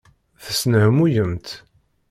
[0.45, 1.47] Tesnehmuyemt.